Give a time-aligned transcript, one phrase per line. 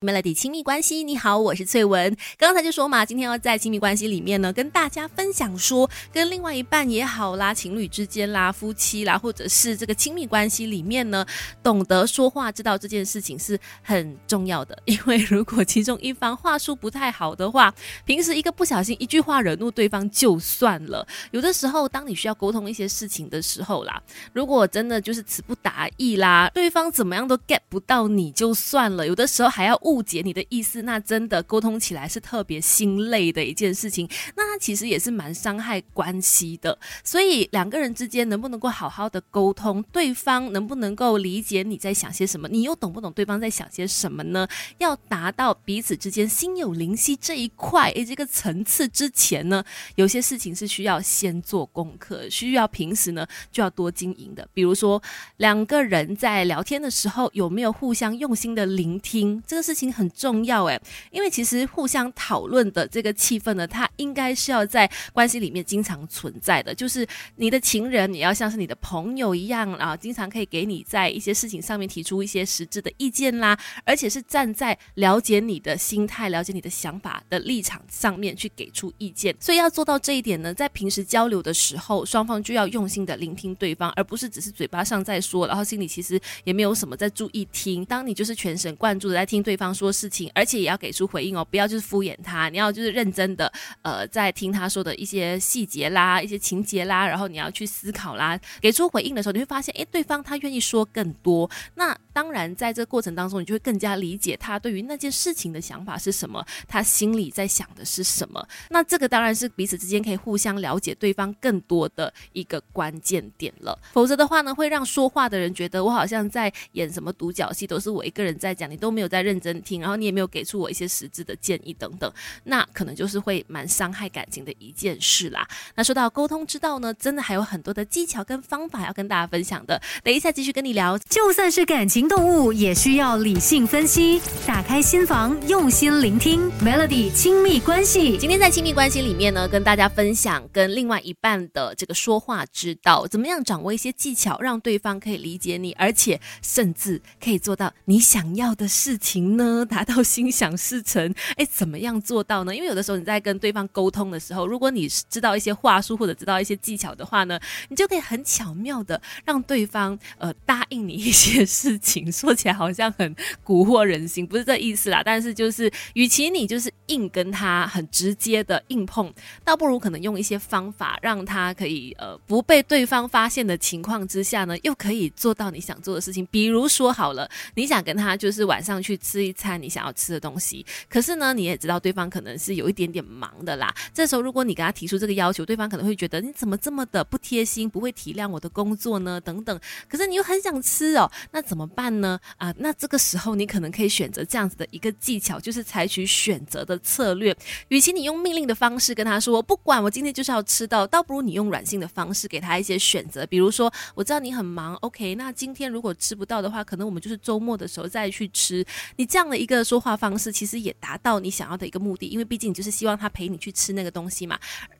[0.00, 2.16] Melody 亲密关系，你好，我是翠文。
[2.36, 11.26] 刚才就说嘛，今天要在亲密关系里面呢，跟大家分享说，跟另外一半也好啦，情侣之间啦，夫妻啦，或者是这个亲密关系里面呢，
[11.64, 14.80] 懂得说话，知道这件事情是很重要的。
[14.84, 17.74] 因为如果其中一方话术不太好的话，
[18.04, 24.00] 平时一个不小心一句话惹怒对方就算了，有的时候当你需要沟通一些事情的时候啦，
[24.32, 29.76] 如果真的就是词不达意啦，对方怎么样都 get 不到你就算了，有的时候还要。
[29.88, 34.06] 误解你的意思，那真的沟通起来是特别心累的一件事情。
[34.36, 36.78] 那其实也是蛮伤害关系的。
[37.02, 44.46] 所以两个人之间能不能够好好的沟通，对方能不能够理解你在想些什么，你又懂不懂对方在想些什么呢？
[44.76, 54.46] 要达到彼此之间心有灵犀这一块诶，这个层次之前呢，有些事情是需要先做功课，需要平时呢就要多经营的。
[54.52, 55.02] 比如说
[55.38, 59.77] 两个人在聊天的时候，有没有互相用心的聆听，这个是。
[59.78, 66.74] 情很重要诶，因为其实互相讨论的这个气氛呢，它应该是要在关系里面经常存在的。
[66.74, 79.34] 就是你的情人，你要像是你的朋友一样啊，经常可以给你在一些事情上面提出一些实质的意见啦，而且是站在了解你的心态、了解你的想法的立场上面去给出意见。
[79.38, 87.84] 所以要做到这一点呢，在平时交流的时候，双方就要用心的聆听对方，而不是只是嘴巴上在说，然后心里其实也没有什么在注意听。
[87.84, 89.67] 当你就是全神贯注的在听对方。
[89.74, 93.52] 说事情，而且也要给出回应哦，不要就是敷衍他，你要就是认真的，
[93.82, 101.50] 呃，在听他说的一些细节啦、一些情节啦，然后你要去思考啦，给出回应的时候，你会发现，哎，对方他愿意说更多。
[101.74, 108.44] 那当然，在这个过程当中，你就会更加理解他对于那件事情的想法是什么，他心里在想的是什么。
[108.70, 113.78] 那这个当然是彼此之间可以互相了解对方更多的一个关键点了。
[113.92, 119.62] 否则的话呢，会让说话的人觉得我好像在演什么独角戏，都是我一个人在讲，你都没有在认真。
[119.62, 122.12] 听，然后你也没有给出我一些实质的建议等等，
[122.44, 125.46] 那可能就是会蛮伤害感情的一件事啦。
[125.76, 129.80] 那说到沟通之道呢，真的还有很多的技巧跟方法要跟大家分享的。
[130.02, 136.50] 等一下继续跟你聊，就算是感情动物，也需要理性分析，打开心房，用心聆听。
[136.60, 149.66] Melody 亲密关系，今天在亲密关系里面呢，跟大家分享跟另外一半的这个说话之道，怎么样掌握一些技巧，让对方可以理解你，而且甚至可以做到你想要的事情呢？
[149.68, 152.54] 达到心想事成，哎，怎么样做到呢？
[152.56, 161.97] 因为有的时候你在跟对方沟通的时候，如果你知道一些话术或者知道一些技巧的话呢，你就可以很巧妙的让对方呃答应你一些事情。
[162.10, 163.14] 说起来好像很
[163.44, 165.02] 蛊惑人心，不是这意思啦。
[165.04, 169.12] 但是就是，与其你就是硬跟他很直接的硬碰，
[169.44, 176.26] 倒不如可能用一些方法，让他可以呃不被对方发现的情况之下呢，又可以做到你想做的事情。
[176.30, 179.58] 比如说好了，你想跟他就是晚上去吃一餐。
[179.58, 183.74] 你想要吃的东西，可是呢，你也知道对方可能是有一点点忙的啦。
[183.92, 189.20] 这时候，如果你跟他提出这个要求，对方可能会觉得你怎么这么的不贴心，不会体谅我的工作呢？
[189.20, 189.58] 等等。
[189.88, 192.18] 可是你又很想吃哦，那怎么办呢？
[192.36, 197.34] 啊，那这个时候你可能可以选择这样子的一个技巧，就是采取选择的策略。
[197.68, 203.26] 与其你用命令的方式跟他说，我不管我今天就是要吃到，倒不如你用软性的方式给他一些选择。
[203.26, 208.62] 比如说，我知道你很忙，OK，那今天如果吃不到的话，可能我们就是周末的时候再去吃。
[208.96, 209.38] 你这样的。
[209.38, 214.36] 一个说话方式其实也达到你想要的一个目的，因为毕竟你就是希望他陪你去吃那个东西嘛。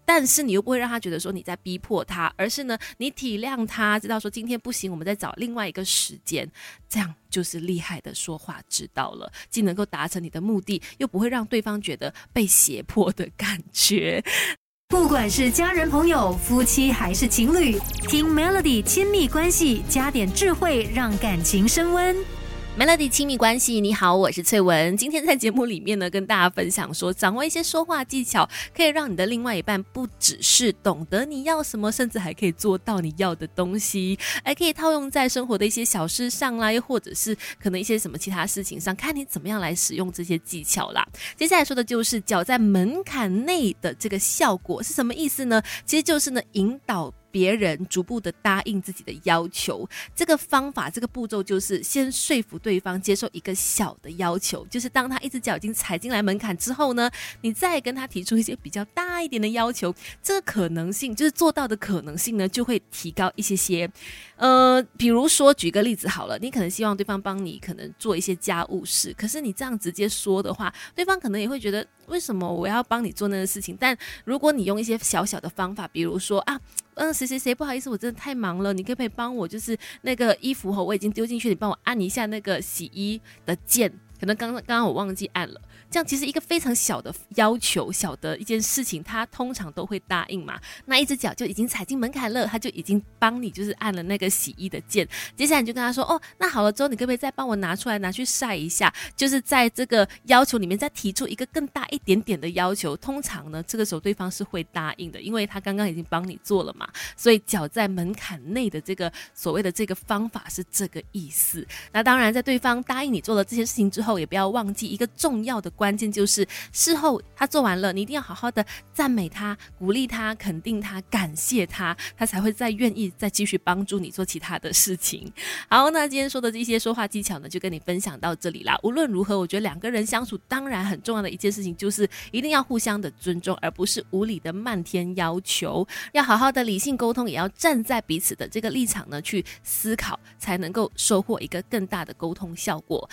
[0.08, 6.50] 但是你又不会让他觉得说你在逼迫他，而是呢你体谅他，知道说今天不行，我们再找另外一个时间，
[6.88, 14.24] 这样就是厉害的说话之道了，既能够达成你的目的，又不会让对方觉得被胁迫的感觉。
[14.88, 22.37] 不管是家人、朋友、夫妻还是情侣，听 Melody 亲密关系，加点智慧，让感情升温。
[22.78, 24.96] Melody 亲密关系，你好，我是翠文。
[24.96, 41.04] 今天在节目里面呢，跟大家分享说，掌握一些说话技巧，可以让你的另外一半不只是懂得你要什么，甚至还可以做到你要的东西，还可以套用在生活的一些小事上啦，又或者是可能一些什么其他事情上，看你怎么样来使用这些技巧啦。
[41.36, 45.60] 接下来说的就是脚在门槛内的这个效果是什么意思呢？
[45.84, 47.12] 其实就是呢，引导。
[47.30, 57.10] 别人逐步的答应自己的要求，这个方法，这个步骤就是先说服对方接受一个小的要求，就是当他一只脚已经踩进来门槛之后呢，
[57.42, 63.90] 你再跟他提出一些比较大一点的要求，这个可能性就是做到的可能性呢就会提高一些些。
[64.38, 73.76] 呃，比如说举个例子好了，你可能希望对方帮你可能做一些家务事，可是你这样直接说的话，对方可能也会觉得为什么我要帮你做那个事情？
[73.78, 73.94] 但
[74.24, 76.58] 如果你用一些小小的方法，比如说啊。
[77.00, 79.46] 嗯，谁谁谁，不好意思，我真的太忙了，你可不可以帮我？
[79.46, 83.92] 就是那个衣服哈，我已经丢进去，你帮我按一下那个洗衣的键。
[84.18, 85.60] 可能刚刚刚我忘记按了。
[85.90, 90.60] 这样其实一个非常小的要求，小的一件事情，他通常都会答应嘛。
[90.84, 95.08] 那一只脚就已经踩进门槛了，他就已经帮你就是按了那个洗衣的键。
[95.34, 102.94] 接下来你就跟他说：“哦，那好了之后，你可不可以再帮我拿出来拿去晒一下？”就是在这个要求里面再提出一个更大一点点的要求。
[102.98, 106.86] 通常呢，这个时候对方是会答应的，因为他刚刚已经帮你做了嘛。
[107.16, 111.66] 所以脚在门槛内的这个所谓的这个方法是这个意思。
[111.92, 115.70] 那当然，在对方答应你做了这些事情之后后，也不要忘记一个重要的。
[115.72, 118.64] 关键就是事后他做完了，你一定要好好的
[118.94, 125.30] 赞美他、鼓励他、肯定他、感谢他，他才会再愿意再继续帮助你做其他的事情。
[125.68, 128.78] 好，那今天说的这些说话技巧呢，就跟你分享到这里啦。
[128.82, 135.86] 无论如何，我觉得两个人相处当然很重要的一件事情就是一定要互相的尊重，而不是无理的漫天要求。
[136.12, 143.08] 要好好的理性沟通，也要站在彼此的这个立场呢去思考，才能够收获一个更大的沟通效果。